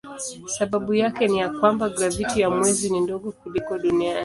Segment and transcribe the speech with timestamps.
[0.45, 4.19] Sababu yake ni ya kwamba graviti ya mwezi ni ndogo kuliko duniani.